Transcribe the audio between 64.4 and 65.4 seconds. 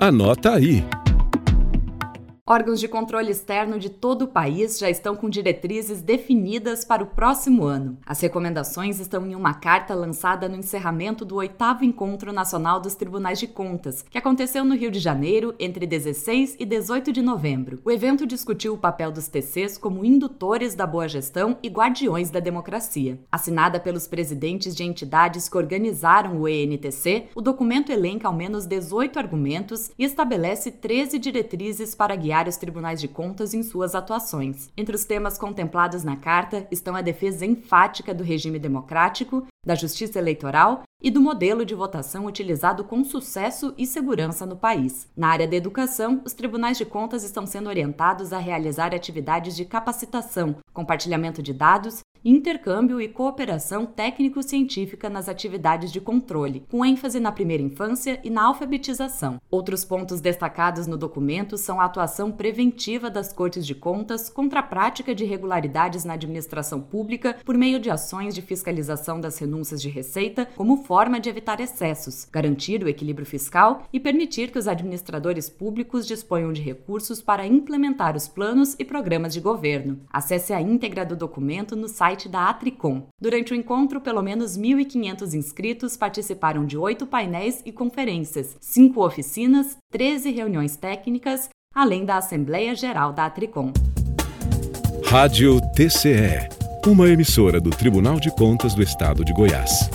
a prática de